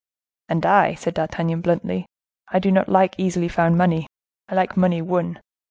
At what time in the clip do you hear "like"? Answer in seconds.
2.89-3.13, 4.55-4.75